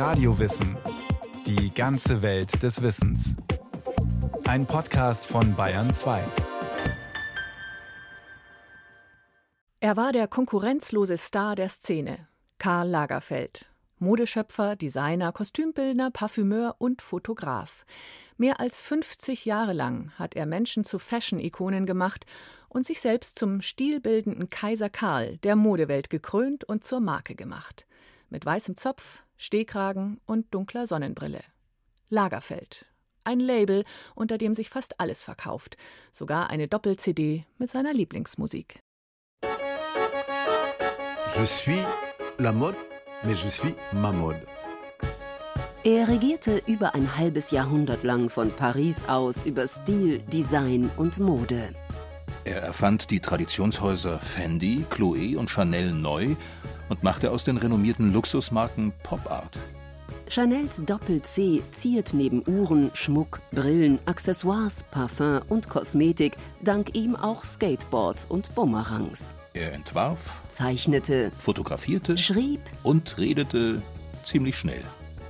[0.00, 0.78] Radiowissen.
[1.46, 3.36] Die ganze Welt des Wissens.
[4.44, 6.24] Ein Podcast von Bayern 2.
[9.80, 12.26] Er war der konkurrenzlose Star der Szene,
[12.56, 13.66] Karl Lagerfeld.
[13.98, 17.84] Modeschöpfer, Designer, Kostümbildner, Parfümeur und Fotograf.
[18.38, 22.24] Mehr als 50 Jahre lang hat er Menschen zu Fashion-Ikonen gemacht
[22.70, 27.86] und sich selbst zum stilbildenden Kaiser Karl der Modewelt gekrönt und zur Marke gemacht.
[28.30, 31.40] Mit weißem Zopf, Stehkragen und dunkler Sonnenbrille.
[32.10, 32.84] Lagerfeld.
[33.24, 35.78] Ein Label, unter dem sich fast alles verkauft.
[36.12, 38.80] Sogar eine Doppel-CD mit seiner Lieblingsmusik.
[41.38, 41.86] Je suis
[42.36, 42.76] la mode,
[43.24, 44.46] mais je suis ma mode.
[45.84, 51.74] Er regierte über ein halbes Jahrhundert lang von Paris aus über Stil, Design und Mode.
[52.44, 56.36] Er erfand die Traditionshäuser Fendi, Chloé und Chanel neu
[56.88, 59.58] und machte aus den renommierten Luxusmarken Pop Art.
[60.28, 68.26] Chanels Doppel-C ziert neben Uhren, Schmuck, Brillen, Accessoires, Parfum und Kosmetik dank ihm auch Skateboards
[68.26, 69.34] und Bumerangs.
[69.54, 73.82] Er entwarf, Zeichnete, fotografierte, schrieb, und redete
[74.22, 74.84] ziemlich schnell.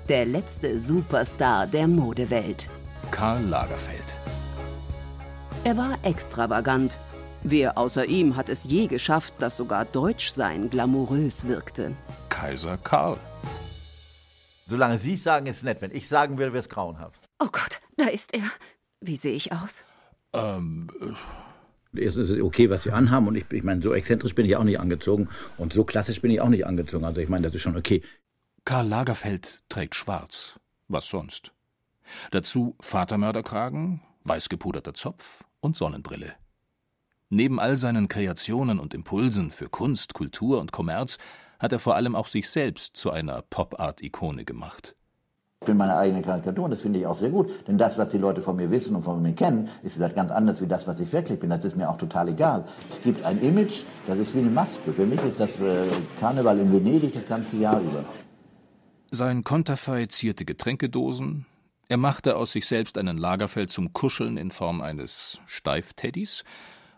[0.08, 2.68] der letzte Superstar der Modewelt.
[3.10, 4.16] Karl Lagerfeld.
[5.62, 6.98] Er war extravagant.
[7.42, 11.94] Wer außer ihm hat es je geschafft, dass sogar Deutschsein glamourös wirkte?
[12.30, 13.20] Kaiser Karl.
[14.66, 15.82] Solange Sie es sagen, ist es nett.
[15.82, 17.28] Wenn ich sagen will, wäre es grauenhaft.
[17.38, 18.44] Oh Gott, da ist er.
[19.02, 19.84] Wie sehe ich aus?
[20.32, 20.88] Ähm,
[21.94, 23.28] Erstens ist es okay, was sie anhaben.
[23.28, 25.28] Und ich, ich meine, so exzentrisch bin ich auch nicht angezogen.
[25.58, 27.04] Und so klassisch bin ich auch nicht angezogen.
[27.04, 28.02] Also ich meine, das ist schon okay.
[28.64, 30.58] Karl Lagerfeld trägt schwarz.
[30.88, 31.52] Was sonst?
[32.30, 36.34] Dazu Vatermörderkragen, weiß gepuderter Zopf und Sonnenbrille.
[37.28, 41.18] Neben all seinen Kreationen und Impulsen für Kunst, Kultur und Kommerz
[41.60, 44.96] hat er vor allem auch sich selbst zu einer Pop-Art-Ikone gemacht.
[45.62, 47.50] Ich bin meine eigene Karikatur und das finde ich auch sehr gut.
[47.68, 50.30] Denn das, was die Leute von mir wissen und von mir kennen, ist vielleicht ganz
[50.30, 51.50] anders wie das, was ich wirklich bin.
[51.50, 52.64] Das ist mir auch total egal.
[52.88, 54.90] Es gibt ein Image, das ist wie eine Maske.
[54.90, 55.86] Für mich ist das äh,
[56.18, 58.06] Karneval in Venedig das ganze Jahr über.
[59.10, 61.44] Sein Konterfei zierte Getränkedosen.
[61.90, 66.44] Er machte aus sich selbst einen Lagerfeld zum Kuscheln in Form eines Steifteddys.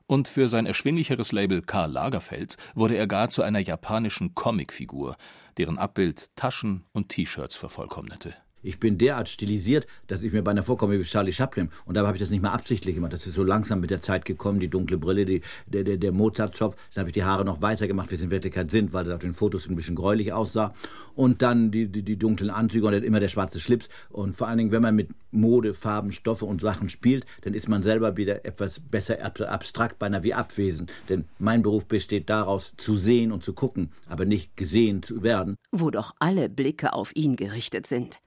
[0.06, 5.16] Und für sein erschwinglicheres Label Karl Lagerfeld wurde er gar zu einer japanischen Comicfigur,
[5.56, 8.34] deren Abbild Taschen und T-Shirts vervollkommnete.
[8.62, 11.71] Ich bin derart stilisiert, dass ich mir beinahe vorkomme wie Charlie Chaplin.
[11.84, 13.12] Und dabei habe ich das nicht mal absichtlich gemacht.
[13.12, 16.12] Das ist so langsam mit der Zeit gekommen, die dunkle Brille, die, der, der, der
[16.12, 16.77] Mozart-Zopf.
[16.95, 19.15] Dann habe ich die Haare noch weißer gemacht, wie sie in Wirklichkeit sind, weil das
[19.15, 20.75] auf den Fotos ein bisschen gräulich aussah.
[21.15, 23.89] Und dann die, die, die dunklen Anzüge und immer der schwarze Schlips.
[24.11, 27.69] Und vor allen Dingen, wenn man mit Mode, Farben, Stoffe und Sachen spielt, dann ist
[27.69, 30.93] man selber wieder etwas besser ab- abstrakt, beinahe wie abwesend.
[31.09, 35.56] Denn mein Beruf besteht daraus, zu sehen und zu gucken, aber nicht gesehen zu werden.
[35.72, 38.21] Wo doch alle Blicke auf ihn gerichtet sind.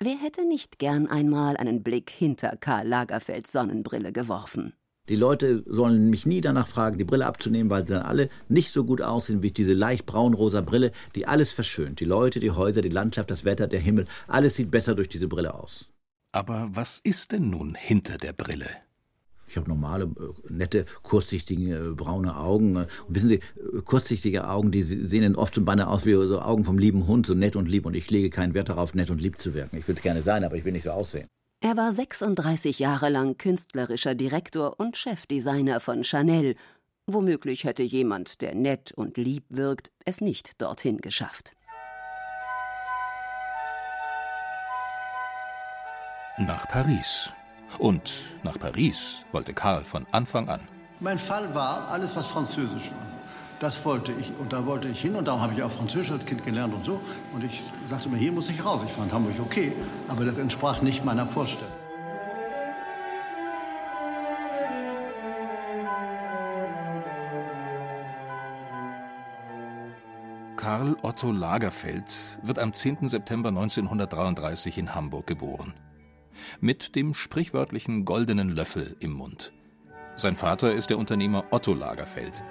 [0.00, 4.74] Wer hätte nicht gern einmal einen Blick hinter Karl Lagerfelds Sonnenbrille geworfen?
[5.08, 8.72] Die Leute sollen mich nie danach fragen, die Brille abzunehmen, weil sie dann alle nicht
[8.72, 12.00] so gut aussehen wie diese leicht braunrosa Brille, die alles verschönt.
[12.00, 15.28] Die Leute, die Häuser, die Landschaft, das Wetter, der Himmel, alles sieht besser durch diese
[15.28, 15.92] Brille aus.
[16.32, 18.66] Aber was ist denn nun hinter der Brille?
[19.46, 22.76] Ich habe normale, äh, nette, kurzsichtige, äh, braune Augen.
[22.76, 26.12] Und wissen Sie, äh, kurzsichtige Augen, die se- sehen dann oft so banner aus wie
[26.14, 27.86] so Augen vom lieben Hund, so nett und lieb.
[27.86, 29.76] Und ich lege keinen Wert darauf, nett und lieb zu wirken.
[29.76, 31.26] Ich will es gerne sein, aber ich will nicht so aussehen.
[31.62, 36.56] Er war 36 Jahre lang künstlerischer Direktor und Chefdesigner von Chanel.
[37.06, 41.52] Womöglich hätte jemand, der nett und lieb wirkt, es nicht dorthin geschafft.
[46.38, 47.30] Nach Paris.
[47.78, 48.12] Und
[48.42, 50.60] nach Paris wollte Karl von Anfang an.
[51.00, 53.06] Mein Fall war alles, was französisch war.
[53.60, 56.26] Das wollte ich und da wollte ich hin und darum habe ich auch Französisch als
[56.26, 57.00] Kind gelernt und so.
[57.32, 58.82] Und ich sagte mir, hier muss ich raus.
[58.84, 59.72] Ich fand Hamburg okay,
[60.08, 61.72] aber das entsprach nicht meiner Vorstellung.
[70.56, 73.08] Karl Otto Lagerfeld wird am 10.
[73.08, 75.74] September 1933 in Hamburg geboren.
[76.60, 79.52] Mit dem sprichwörtlichen goldenen Löffel im Mund.
[80.16, 82.44] Sein Vater ist der Unternehmer Otto Lagerfeld.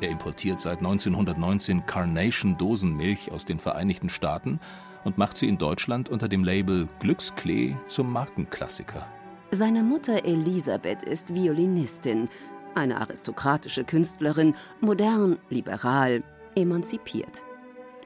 [0.00, 4.60] Er importiert seit 1919 Carnation Dosenmilch aus den Vereinigten Staaten
[5.04, 9.06] und macht sie in Deutschland unter dem Label Glücksklee zum Markenklassiker.
[9.50, 12.28] Seine Mutter Elisabeth ist Violinistin,
[12.74, 16.22] eine aristokratische Künstlerin, modern, liberal,
[16.54, 17.42] emanzipiert.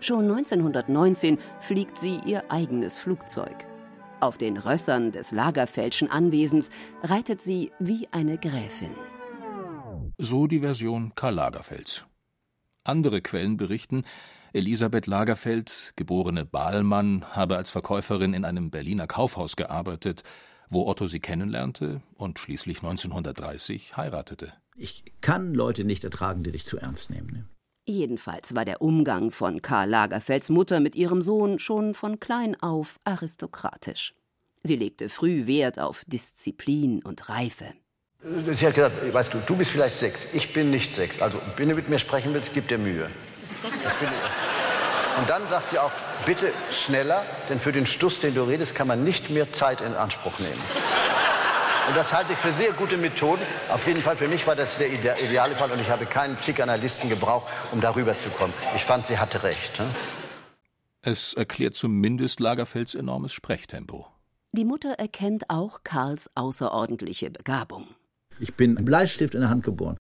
[0.01, 3.67] Schon 1919 fliegt sie ihr eigenes Flugzeug.
[4.25, 6.71] Auf den Rössern des Lagerfeldschen Anwesens
[7.03, 8.89] reitet sie wie eine Gräfin.
[10.17, 12.07] So die Version Karl Lagerfelds.
[12.85, 14.05] Andere Quellen berichten,
[14.55, 20.23] Elisabeth Lagerfeld, geborene Bahlmann, habe als Verkäuferin in einem Berliner Kaufhaus gearbeitet,
[20.71, 24.55] wo Otto sie kennenlernte und schließlich 1930 heiratete.
[24.75, 27.51] Ich kann Leute nicht ertragen, die dich zu ernst nehmen.
[27.87, 32.99] Jedenfalls war der Umgang von Karl Lagerfelds Mutter mit ihrem Sohn schon von klein auf
[33.05, 34.15] aristokratisch.
[34.63, 37.67] Sie legte früh Wert auf Disziplin und Reife.
[38.53, 41.21] Sie hat gesagt, weißt du, du bist vielleicht sechs, ich bin nicht sechs.
[41.21, 43.11] Also, wenn du mit mir sprechen willst, gib dir Mühe.
[45.19, 45.93] Und dann sagt sie auch,
[46.25, 49.93] bitte schneller, denn für den Stuss, den du redest, kann man nicht mehr Zeit in
[49.93, 50.94] Anspruch nehmen.
[51.89, 53.43] Und das halte ich für sehr gute Methoden.
[53.69, 57.11] Auf jeden Fall für mich war das der ideale Fall und ich habe keinen Psychanalysten
[57.11, 58.55] gebraucht, um darüber zu kommen.
[58.75, 59.79] Ich fand, sie hatte recht.
[59.79, 59.87] Ne?
[61.03, 64.07] Es erklärt zumindest Lagerfelds enormes Sprechtempo.
[64.53, 67.89] Die Mutter erkennt auch Karls außerordentliche Begabung.
[68.41, 69.99] Ich bin ein Bleistift in der Hand geboren.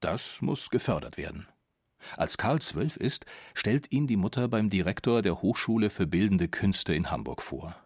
[0.00, 1.46] Das muss gefördert werden.
[2.16, 6.94] Als Karl zwölf ist, stellt ihn die Mutter beim Direktor der Hochschule für Bildende Künste
[6.94, 7.76] in Hamburg vor.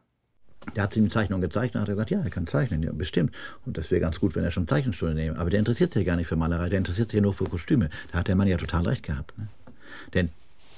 [0.76, 3.34] Der hat ihm Zeichnung gezeigt und hat gesagt, ja, er kann zeichnen, ja, bestimmt.
[3.64, 5.38] Und das wäre ganz gut, wenn er schon Zeichenstunde nehme.
[5.38, 7.44] Aber der interessiert sich ja gar nicht für Malerei, der interessiert sich ja nur für
[7.44, 7.90] Kostüme.
[8.12, 9.37] Da hat der Mann ja total recht gehabt.
[9.38, 9.49] Ne?
[10.14, 10.31] Denn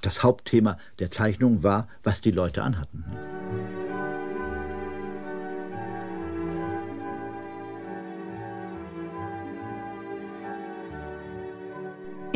[0.02, 3.04] das Hauptthema der Zeichnung war, was die Leute anhatten.
[3.08, 3.86] Ne?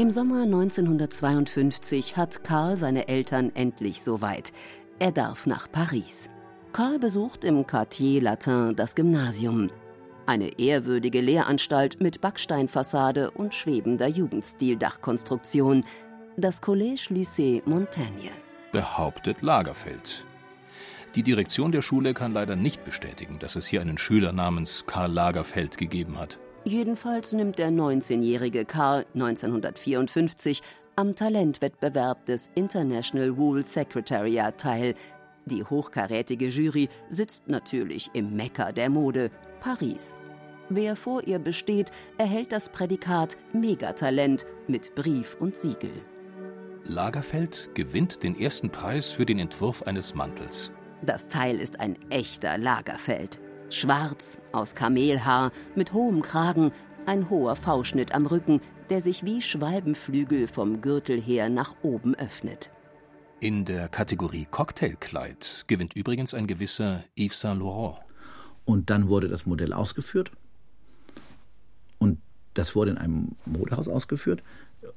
[0.01, 4.51] Im Sommer 1952 hat Karl seine Eltern endlich soweit.
[4.99, 6.31] Er darf nach Paris.
[6.73, 9.71] Karl besucht im Quartier Latin das Gymnasium.
[10.27, 15.85] Eine ehrwürdige Lehranstalt mit Backsteinfassade und schwebender Jugendstil-Dachkonstruktion.
[16.37, 18.31] Das Collège Lycée Montaigne.
[18.71, 20.25] Behauptet Lagerfeld.
[21.17, 25.11] Die Direktion der Schule kann leider nicht bestätigen, dass es hier einen Schüler namens Karl
[25.11, 26.39] Lagerfeld gegeben hat.
[26.65, 30.63] Jedenfalls nimmt der 19-jährige Karl 1954
[30.95, 34.95] am Talentwettbewerb des International Wool Secretariat teil.
[35.51, 39.31] Die hochkarätige Jury sitzt natürlich im Mekka der Mode,
[39.61, 40.15] Paris.
[40.69, 45.91] Wer vor ihr besteht, erhält das Prädikat Megatalent mit Brief und Siegel.
[46.85, 50.71] Lagerfeld gewinnt den ersten Preis für den Entwurf eines Mantels.
[51.03, 53.41] Das Teil ist ein echter Lagerfeld.
[53.71, 56.73] Schwarz, aus Kamelhaar, mit hohem Kragen,
[57.07, 58.61] ein hoher V-Schnitt am Rücken,
[58.91, 62.71] der sich wie Schwalbenflügel vom Gürtel her nach oben öffnet.
[63.41, 67.97] In der Kategorie Cocktailkleid gewinnt übrigens ein gewisser Yves Saint Laurent.
[68.67, 70.31] Und dann wurde das Modell ausgeführt.
[71.99, 72.19] Und
[72.53, 74.43] das wurde in einem Modehaus ausgeführt.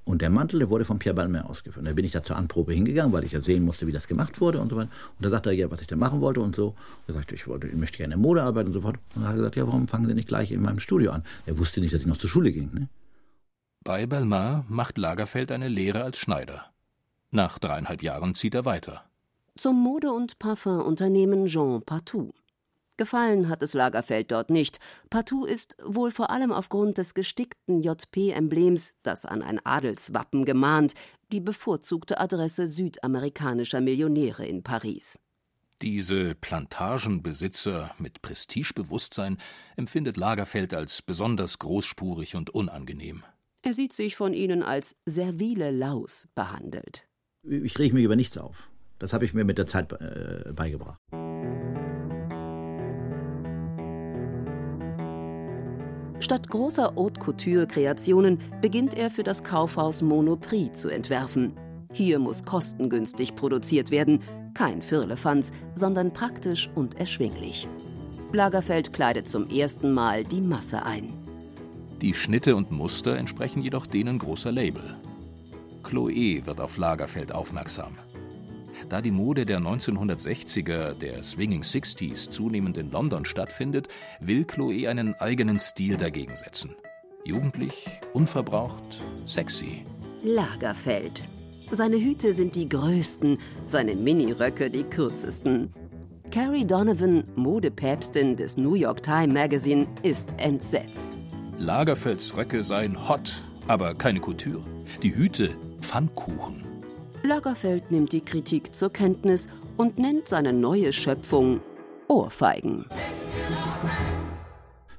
[0.04, 1.88] Und der Mantel, der wurde von Pierre Balmain ausgeführt.
[1.88, 4.42] Da bin ich da zur Anprobe hingegangen, weil ich ja sehen musste, wie das gemacht
[4.42, 4.90] wurde und so weiter.
[5.18, 6.68] Und da sagte er ja, was ich da machen wollte und so.
[6.68, 6.76] Und
[7.08, 8.98] er sagte, ich, wollte, ich möchte gerne in Mode arbeiten und so fort.
[9.16, 11.24] Und dann hat er gesagt, ja, warum fangen Sie nicht gleich in meinem Studio an?
[11.46, 12.70] Er wusste nicht, dass ich noch zur Schule ging.
[12.74, 12.90] Ne?
[13.86, 16.73] Bei Balmain macht Lagerfeld eine Lehre als Schneider.
[17.34, 19.04] Nach dreieinhalb Jahren zieht er weiter.
[19.58, 22.32] Zum Mode- und Parfumunternehmen Jean Patou.
[22.96, 24.80] Gefallen hat es Lagerfeld dort nicht.
[25.10, 30.94] Partout ist, wohl vor allem aufgrund des gestickten JP-Emblems, das an ein Adelswappen gemahnt,
[31.32, 35.18] die bevorzugte Adresse südamerikanischer Millionäre in Paris.
[35.82, 39.40] Diese Plantagenbesitzer mit Prestigebewusstsein
[39.76, 43.24] empfindet Lagerfeld als besonders großspurig und unangenehm.
[43.64, 47.08] Er sieht sich von ihnen als servile Laus behandelt.
[47.44, 48.70] Ich rieche mich über nichts auf.
[49.00, 51.00] Das habe ich mir mit der Zeit äh, beigebracht.
[56.20, 61.52] Statt großer Haute Couture-Kreationen beginnt er für das Kaufhaus Monoprix zu entwerfen.
[61.92, 64.22] Hier muss kostengünstig produziert werden,
[64.54, 67.68] kein Firlefanz, sondern praktisch und erschwinglich.
[68.32, 71.12] Lagerfeld kleidet zum ersten Mal die Masse ein.
[72.02, 74.96] Die Schnitte und Muster entsprechen jedoch denen großer Label.
[75.84, 77.98] Chloé wird auf Lagerfeld aufmerksam.
[78.90, 83.88] Da die Mode der 1960er, der Swinging Sixties, zunehmend in London stattfindet,
[84.20, 86.76] will Chloé einen eigenen Stil dagegen setzen.
[87.26, 89.86] Jugendlich, unverbraucht, sexy.
[90.24, 91.24] Lagerfeld.
[91.72, 95.74] Seine Hüte sind die größten, seine Miniröcke die kürzesten.
[96.32, 101.20] Carrie Donovan, Modepäpstin des New York Times Magazine, ist entsetzt.
[101.58, 104.64] Lagerfelds Röcke seien hot, aber keine Couture.
[105.02, 106.64] Die Hüte Pfannkuchen.
[107.24, 109.48] Lagerfeld nimmt die Kritik zur Kenntnis
[109.78, 111.62] und nennt seine neue Schöpfung
[112.08, 112.86] Ohrfeigen.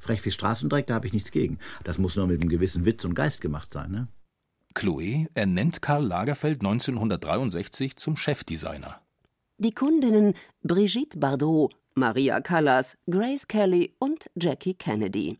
[0.00, 1.58] Frech wie Straßendreck, da habe ich nichts gegen.
[1.82, 4.08] Das muss nur mit einem gewissen Witz und Geist gemacht sein, ne?
[4.74, 9.00] Chloé ernennt Karl Lagerfeld 1963 zum Chefdesigner.
[9.58, 15.38] Die Kundinnen Brigitte Bardot, Maria Callas, Grace Kelly und Jackie Kennedy.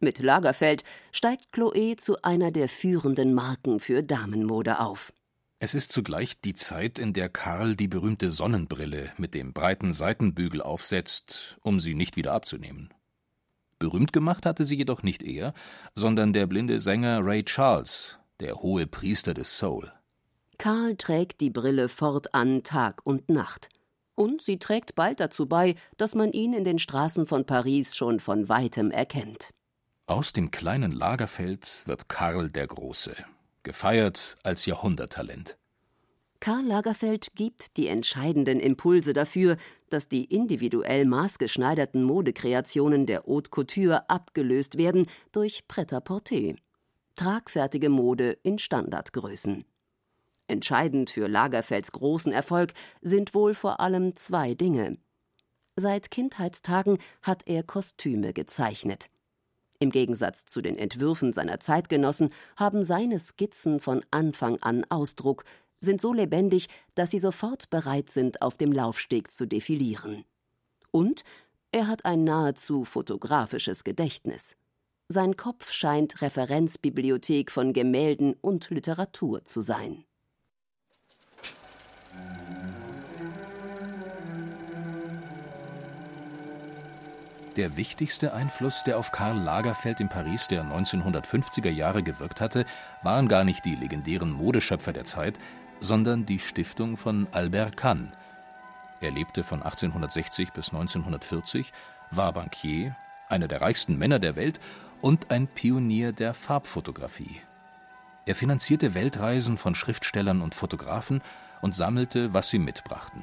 [0.00, 5.12] Mit Lagerfeld steigt Chloé zu einer der führenden Marken für Damenmode auf.
[5.60, 10.60] Es ist zugleich die Zeit, in der Karl die berühmte Sonnenbrille mit dem breiten Seitenbügel
[10.60, 12.92] aufsetzt, um sie nicht wieder abzunehmen.
[13.78, 15.54] Berühmt gemacht hatte sie jedoch nicht er,
[15.94, 19.90] sondern der blinde Sänger Ray Charles, der hohe Priester des Soul.
[20.58, 23.68] Karl trägt die Brille fortan Tag und Nacht.
[24.14, 28.20] Und sie trägt bald dazu bei, dass man ihn in den Straßen von Paris schon
[28.20, 29.50] von weitem erkennt.
[30.06, 33.16] Aus dem kleinen Lagerfeld wird Karl der Große,
[33.62, 35.56] gefeiert als Jahrhunderttalent.
[36.40, 39.56] Karl Lagerfeld gibt die entscheidenden Impulse dafür,
[39.88, 46.56] dass die individuell maßgeschneiderten Modekreationen der Haute Couture abgelöst werden durch Pret-à-Porter.
[47.16, 49.64] Tragfertige Mode in Standardgrößen.
[50.48, 54.98] Entscheidend für Lagerfelds großen Erfolg sind wohl vor allem zwei Dinge.
[55.76, 59.08] Seit Kindheitstagen hat er Kostüme gezeichnet.
[59.84, 65.44] Im Gegensatz zu den Entwürfen seiner Zeitgenossen haben seine Skizzen von Anfang an Ausdruck,
[65.78, 70.24] sind so lebendig, dass sie sofort bereit sind, auf dem Laufsteg zu defilieren.
[70.90, 71.22] Und
[71.70, 74.56] er hat ein nahezu fotografisches Gedächtnis.
[75.08, 80.06] Sein Kopf scheint Referenzbibliothek von Gemälden und Literatur zu sein.
[87.56, 92.64] Der wichtigste Einfluss, der auf Karl Lagerfeld in Paris der 1950er Jahre gewirkt hatte,
[93.02, 95.38] waren gar nicht die legendären Modeschöpfer der Zeit,
[95.78, 98.12] sondern die Stiftung von Albert Kahn.
[99.00, 101.72] Er lebte von 1860 bis 1940,
[102.10, 102.96] war Bankier,
[103.28, 104.58] einer der reichsten Männer der Welt
[105.00, 107.40] und ein Pionier der Farbfotografie.
[108.26, 111.22] Er finanzierte Weltreisen von Schriftstellern und Fotografen
[111.62, 113.22] und sammelte, was sie mitbrachten.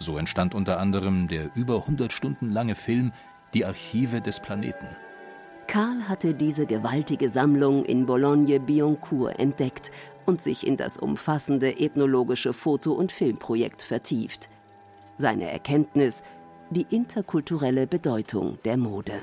[0.00, 3.12] So entstand unter anderem der über 100 Stunden lange Film
[3.54, 4.86] Die Archive des Planeten.
[5.66, 9.90] Karl hatte diese gewaltige Sammlung in Boulogne-Billancourt entdeckt
[10.26, 14.50] und sich in das umfassende ethnologische Foto- und Filmprojekt vertieft.
[15.16, 16.22] Seine Erkenntnis
[16.70, 19.22] die interkulturelle Bedeutung der Mode.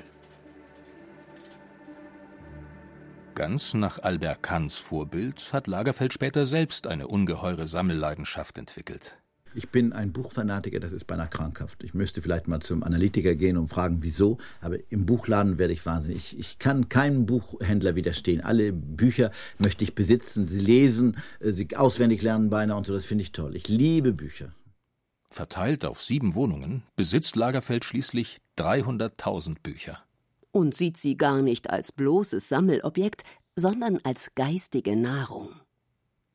[3.36, 9.21] Ganz nach Albert Kahns Vorbild hat Lagerfeld später selbst eine ungeheure Sammelleidenschaft entwickelt.
[9.53, 11.84] Ich bin ein Buchfanatiker, das ist beinahe krankhaft.
[11.84, 14.38] Ich müsste vielleicht mal zum Analytiker gehen und fragen, wieso.
[14.62, 16.17] Aber im Buchladen werde ich wahnsinnig.
[16.17, 18.41] Ich, ich kann keinem Buchhändler widerstehen.
[18.41, 22.93] Alle Bücher möchte ich besitzen, sie lesen, äh, sie auswendig lernen beinahe und so.
[22.93, 23.55] Das finde ich toll.
[23.55, 24.53] Ich liebe Bücher.
[25.29, 30.03] Verteilt auf sieben Wohnungen besitzt Lagerfeld schließlich 300.000 Bücher.
[30.51, 33.24] Und sieht sie gar nicht als bloßes Sammelobjekt,
[33.55, 35.61] sondern als geistige Nahrung.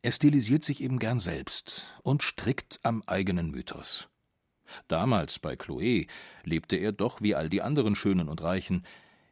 [0.02, 4.08] Er stilisiert sich eben gern selbst und strickt am eigenen Mythos.
[4.88, 6.08] Damals bei Chloé
[6.44, 8.84] lebte er doch wie all die anderen Schönen und Reichen,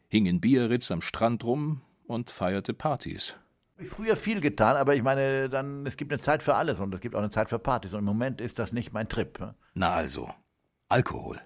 [0.09, 3.35] hing in Biarritz am Strand rum und feierte Partys.
[3.77, 6.95] Ich früher viel getan, aber ich meine, dann es gibt eine Zeit für alles und
[6.95, 9.55] es gibt auch eine Zeit für Partys und im Moment ist das nicht mein Trip.
[9.75, 10.31] Na also,
[10.89, 11.41] Alkohol.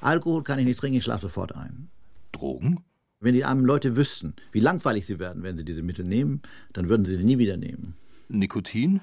[0.00, 1.90] Alkohol kann ich nicht trinken, ich schlafe sofort ein.
[2.32, 2.82] Drogen?
[3.20, 6.88] Wenn die armen Leute wüssten, wie langweilig sie werden, wenn sie diese Mittel nehmen, dann
[6.88, 7.94] würden sie sie nie wieder nehmen.
[8.38, 9.00] Nikotin?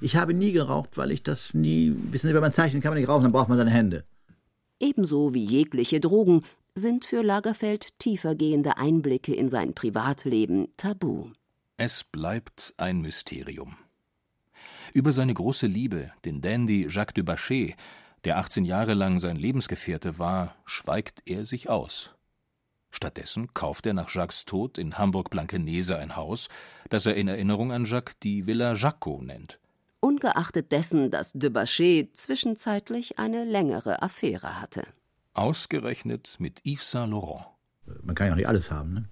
[0.00, 1.94] Ich habe nie geraucht, weil ich das nie.
[2.10, 4.04] Wissen Sie, wenn man zeichnen kann man nicht rauchen, dann braucht man seine Hände.
[4.78, 6.42] Ebenso wie jegliche Drogen
[6.74, 11.30] sind für Lagerfeld tiefergehende Einblicke in sein Privatleben tabu.
[11.78, 13.76] Es bleibt ein Mysterium.
[14.92, 17.74] Über seine große Liebe, den Dandy Jacques de Bachet,
[18.24, 22.15] der 18 Jahre lang sein Lebensgefährte war, schweigt er sich aus.
[22.96, 26.48] Stattdessen kauft er nach Jacques Tod in Hamburg-Blankenese ein Haus,
[26.88, 29.58] das er in Erinnerung an Jacques die Villa Jacquot nennt.
[30.00, 34.84] Ungeachtet dessen, dass de Bachet zwischenzeitlich eine längere Affäre hatte.
[35.34, 37.44] Ausgerechnet mit Yves Saint Laurent.
[38.02, 39.02] Man kann ja auch nicht alles haben, ne?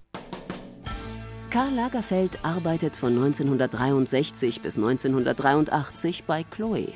[1.51, 6.93] Karl Lagerfeld arbeitet von 1963 bis 1983 bei Chloé.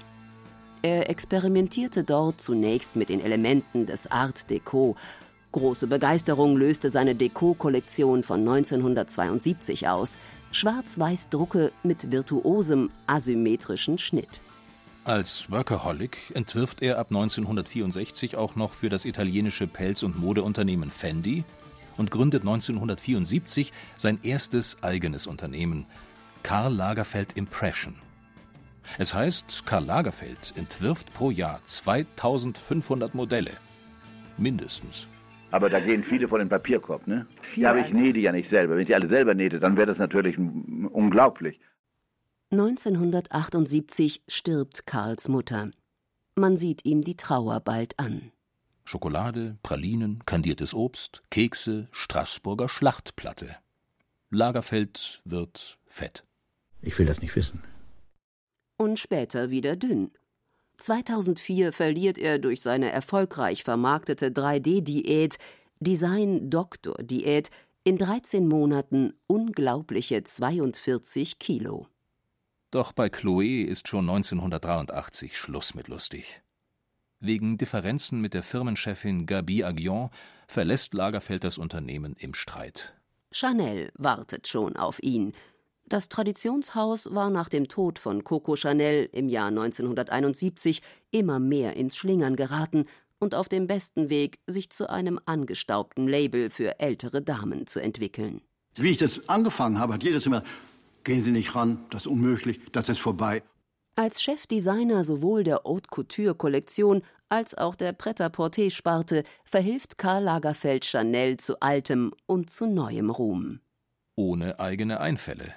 [0.81, 4.96] Er experimentierte dort zunächst mit den Elementen des Art Deco
[5.51, 10.18] Große Begeisterung löste seine Deko-Kollektion von 1972 aus.
[10.51, 14.41] Schwarz-Weiß-Drucke mit virtuosem, asymmetrischen Schnitt.
[15.06, 21.46] Als Workaholic entwirft er ab 1964 auch noch für das italienische Pelz- und Modeunternehmen Fendi
[21.98, 25.88] und gründet 1974 sein erstes eigenes Unternehmen,
[26.44, 27.96] Karl Lagerfeld Impression.
[29.00, 33.51] Es heißt, Karl Lagerfeld entwirft pro Jahr 2500 Modelle.
[34.38, 35.08] Mindestens.
[35.51, 37.25] Aber da gehen viele von den Papierkorb, ne?
[37.56, 38.75] Ja, aber ich nähe die ja nicht selber.
[38.75, 41.60] Wenn ich die alle selber nähte, dann wäre das natürlich unglaublich.
[42.51, 45.72] 1978 stirbt Karls Mutter.
[46.36, 48.32] Man sieht ihm die Trauer bald an.
[48.86, 53.56] Schokolade, Pralinen, kandiertes Obst, Kekse, Straßburger Schlachtplatte.
[54.32, 56.24] Lagerfeld wird fett.
[56.82, 57.63] Ich will das nicht wissen.
[58.77, 60.12] und später wieder dünn.
[60.79, 65.38] 2004 verliert er durch seine erfolgreich vermarktete 3D-Diät,
[65.79, 67.50] Design-Doktor-Diät,
[67.83, 71.88] in 13 Monaten unglaubliche 42 Kilo.
[72.71, 76.41] Doch bei Chloé ist schon 1983 Schluss mit lustig.
[77.19, 80.09] Wegen Differenzen mit der Firmenchefin Gabi Aguillon
[80.48, 82.93] verlässt Lagerfeld das Unternehmen im Streit.
[83.31, 85.33] Chanel wartet schon auf ihn.
[85.89, 91.98] Das Traditionshaus war nach dem Tod von Coco Chanel im Jahr 1971 immer mehr ins
[91.98, 92.86] Schlingern geraten
[93.17, 98.41] und auf dem besten Weg, sich zu einem angestaubten Label für ältere Damen zu entwickeln.
[98.75, 100.43] Wie ich das angefangen habe, hat jeder zu mir
[101.03, 103.41] Gehen Sie nicht ran, das ist unmöglich, das ist vorbei.
[103.96, 111.38] Als Chefdesigner sowohl der Haute Couture Kollektion als auch der Pret-à-Porter-Sparte verhilft Karl Lagerfeld Chanel
[111.38, 113.60] zu altem und zu neuem Ruhm.
[114.15, 115.55] Ohne eigene Einfälle.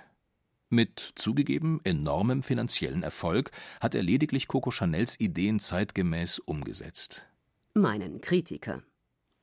[0.72, 7.26] Mit zugegeben enormem finanziellen Erfolg hat er lediglich Coco Chanels Ideen zeitgemäß umgesetzt.
[7.74, 8.82] Meinen Kritiker.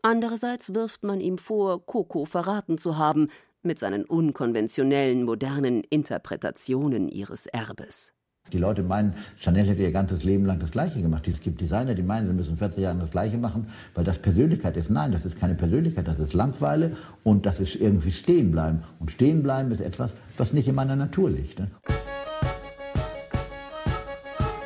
[0.01, 3.29] Andererseits wirft man ihm vor, Coco verraten zu haben,
[3.61, 8.11] mit seinen unkonventionellen, modernen Interpretationen ihres Erbes.
[8.51, 11.27] Die Leute meinen, Chanel hätte ihr ganzes Leben lang das Gleiche gemacht.
[11.27, 14.77] Es gibt Designer, die meinen, sie müssen 40 Jahre das Gleiche machen, weil das Persönlichkeit
[14.77, 14.89] ist.
[14.89, 18.83] Nein, das ist keine Persönlichkeit, das ist Langweile und das ist irgendwie stehen bleiben.
[18.99, 21.59] Und stehen bleiben ist etwas, was nicht in meiner Natur liegt.
[21.59, 21.67] Ne?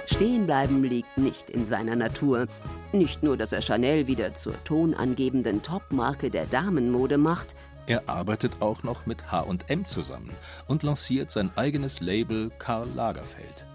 [0.06, 2.48] Stehenbleiben liegt nicht in seiner Natur.
[2.92, 8.84] Nicht nur, dass er Chanel wieder zur tonangebenden Topmarke der Damenmode macht, er arbeitet auch
[8.84, 10.34] noch mit H&M zusammen
[10.68, 13.66] und lanciert sein eigenes Label Karl Lagerfeld.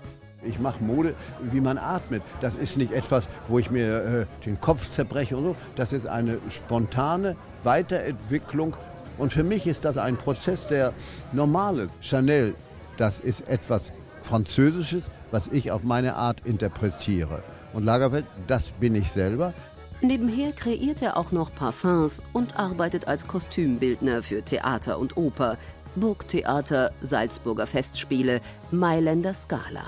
[0.43, 1.15] Ich mache Mode,
[1.51, 2.23] wie man atmet.
[2.41, 5.57] Das ist nicht etwas, wo ich mir äh, den Kopf zerbreche und so.
[5.75, 8.77] Das ist eine spontane Weiterentwicklung.
[9.19, 10.93] Und für mich ist das ein Prozess, der
[11.33, 11.91] normal ist.
[12.01, 12.55] Chanel,
[12.97, 13.91] das ist etwas
[14.23, 17.43] Französisches, was ich auf meine Art interpretiere.
[17.73, 19.53] Und Lagerfeld, das bin ich selber.
[20.01, 25.57] Nebenher kreiert er auch noch Parfums und arbeitet als Kostümbildner für Theater und Oper,
[25.97, 29.83] Burgtheater, Salzburger Festspiele, Mailänder Scala.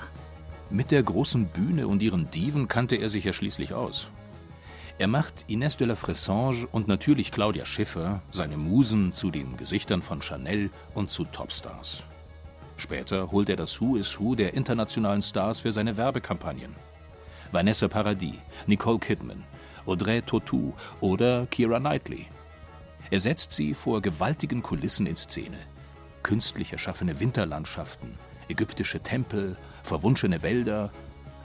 [0.71, 4.07] Mit der großen Bühne und ihren Diven kannte er sich ja schließlich aus.
[4.99, 10.01] Er macht Inès de la Fressange und natürlich Claudia Schiffer, seine Musen, zu den Gesichtern
[10.01, 12.03] von Chanel und zu Topstars.
[12.77, 16.77] Später holt er das Who is Who der internationalen Stars für seine Werbekampagnen.
[17.51, 19.43] Vanessa Paradis, Nicole Kidman,
[19.85, 22.27] Audrey Tautou oder Keira Knightley.
[23.09, 25.57] Er setzt sie vor gewaltigen Kulissen in Szene.
[26.23, 28.17] Künstlich erschaffene Winterlandschaften,
[28.51, 30.91] ägyptische Tempel, verwunschene Wälder,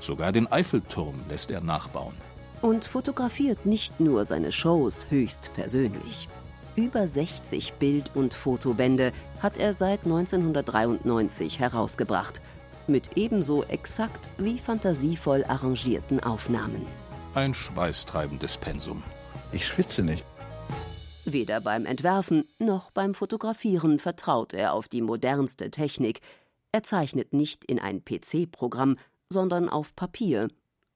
[0.01, 2.15] sogar den Eiffelturm lässt er nachbauen.
[2.63, 6.29] Und fotografiert nicht nur seine Shows höchst persönlich.
[6.75, 12.43] Über 60 Bild- und Fotobände hat er seit 1993 herausgebracht,
[12.87, 16.87] mit ebenso exakt wie fantasievoll arrangierten Aufnahmen.
[17.35, 19.03] Ein schweißtreibendes Pensum.
[19.53, 20.25] Ich schwitze nicht.
[21.25, 26.21] Weder beim Entwerfen noch beim Fotografieren vertraut er auf die modernste Technik.
[26.73, 28.97] Er zeichnet nicht in ein PC-Programm,
[29.31, 30.49] sondern auf Papier.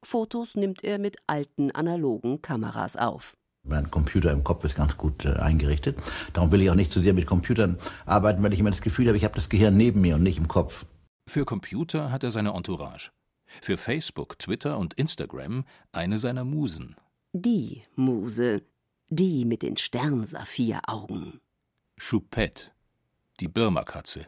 [0.03, 3.37] Fotos nimmt er mit alten analogen Kameras auf.
[3.63, 5.99] Mein Computer im Kopf ist ganz gut äh, eingerichtet.
[6.33, 9.07] Darum will ich auch nicht zu sehr mit Computern arbeiten, weil ich immer das Gefühl
[9.07, 10.87] habe, ich habe das Gehirn neben mir und nicht im Kopf.
[11.27, 13.11] Für Computer hat er seine Entourage.
[13.61, 16.97] Für Facebook, Twitter und Instagram eine seiner Musen.
[17.33, 18.63] Die Muse,
[19.09, 21.41] die mit den Sternsaphiraugen.
[21.99, 22.71] Choupette,
[23.41, 24.27] die Birma-Katze.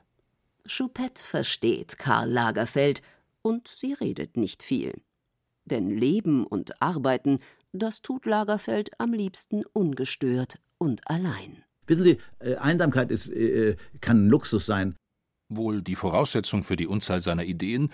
[0.66, 3.02] Choupette versteht Karl Lagerfeld
[3.42, 5.02] und sie redet nicht viel.
[5.64, 7.38] Denn Leben und Arbeiten,
[7.72, 11.64] das tut Lagerfeld am liebsten ungestört und allein.
[11.86, 14.96] Wissen Sie, äh, Einsamkeit ist, äh, kann ein Luxus sein.
[15.48, 17.92] Wohl die Voraussetzung für die Unzahl seiner Ideen,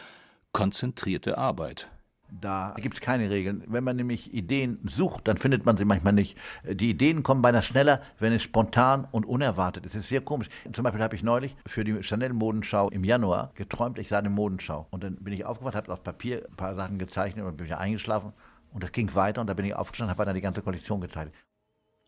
[0.52, 1.88] konzentrierte Arbeit.
[2.30, 3.64] Da gibt es keine Regeln.
[3.66, 6.36] Wenn man nämlich Ideen sucht, dann findet man sie manchmal nicht.
[6.64, 9.94] Die Ideen kommen beinahe schneller, wenn es spontan und unerwartet ist.
[9.94, 10.48] Es ist sehr komisch.
[10.72, 14.86] Zum Beispiel habe ich neulich für die Chanel-Modenschau im Januar geträumt, ich sah eine Modenschau.
[14.90, 17.80] Und dann bin ich aufgewacht, habe auf Papier ein paar Sachen gezeichnet und bin wieder
[17.80, 18.32] eingeschlafen.
[18.72, 21.34] Und das ging weiter und da bin ich aufgestanden, habe dann die ganze Kollektion gezeichnet.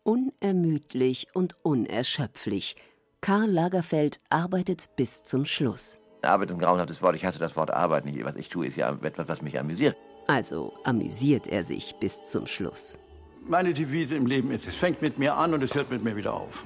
[0.03, 2.75] Unermüdlich und unerschöpflich.
[3.21, 5.99] Karl Lagerfeld arbeitet bis zum Schluss.
[6.21, 7.15] Arbeit ist ein grauenhaftes Wort.
[7.15, 8.23] Ich hasse das Wort Arbeit nicht.
[8.23, 9.95] Was ich tue, ist ja etwas, was mich amüsiert.
[10.27, 12.99] Also amüsiert er sich bis zum Schluss.
[13.47, 16.15] Meine Devise im Leben ist, es fängt mit mir an und es hört mit mir
[16.15, 16.65] wieder auf.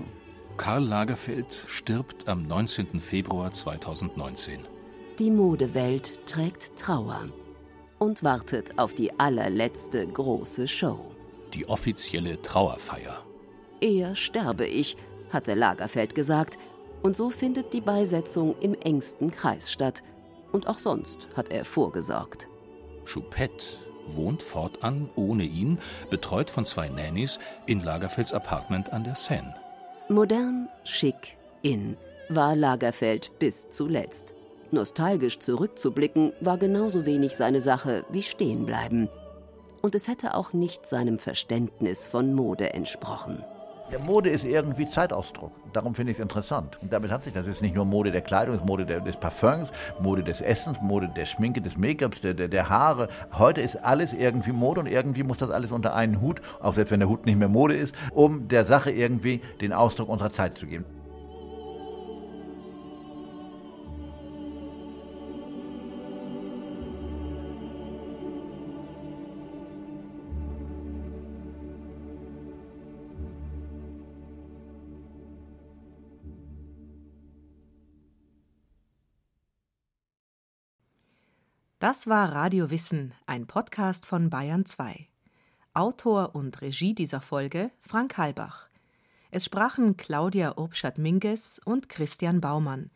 [0.58, 3.00] Karl Lagerfeld stirbt am 19.
[3.00, 4.68] Februar 2019.
[5.20, 7.30] Die Modewelt trägt Trauer
[8.00, 11.00] und wartet auf die allerletzte große Show.
[11.54, 13.24] Die offizielle Trauerfeier.
[13.82, 14.98] Eher sterbe ich,
[15.32, 16.58] hatte Lagerfeld gesagt,
[17.02, 20.04] und so findet die Beisetzung im engsten Kreis statt
[20.52, 22.48] Und auch sonst hat er vorgesorgt.
[23.06, 23.64] Choupette
[24.08, 29.56] wohnt fortan ohne ihn, betreut von zwei Nannies, in Lagerfelds Apartment an der Seine.
[30.10, 31.98] Modern, schick, in
[32.30, 34.34] war Lagerfeld bis zuletzt.
[34.72, 39.10] Nostalgisch zurückzublicken war genauso wenig seine Sache wie stehenbleiben.
[39.82, 43.44] Und es hätte auch nicht seinem Verständnis von Mode entsprochen.
[43.92, 45.52] Der Mode ist irgendwie Zeitausdruck.
[45.72, 46.80] Darum finde ich es interessant.
[46.82, 49.72] Und damit hat sich das ist nicht nur Mode der Kleidung, Mode der, des Parfums,
[50.00, 53.10] Mode des Essens, Mode der Schminke, des Make-ups, der, der, der, Haare.
[53.38, 56.90] Heute ist alles irgendwie Mode und irgendwie muss das alles unter einen Hut, auch selbst
[56.90, 60.58] wenn der Hut nicht mehr Mode ist, um der Sache irgendwie den Ausdruck unserer Zeit
[60.58, 60.86] zu geben.
[81.86, 85.08] Das war Radio Wissen, ein Podcast von Bayern 2.
[85.76, 88.70] Autor und Regie dieser Folge Frank Halbach.
[89.30, 92.90] Es sprachen Claudia Obschat-Minges und Christian Baumann.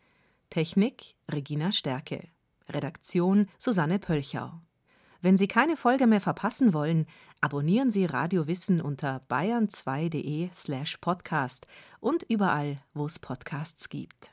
[0.50, 2.26] Technik Regina Stärke.
[2.68, 4.54] Redaktion Susanne Pölchau.
[5.20, 7.06] Wenn Sie keine Folge mehr verpassen wollen,
[7.40, 11.68] abonnieren Sie Radio Wissen unter bayern2.de slash podcast
[12.00, 14.32] und überall, wo es Podcasts gibt.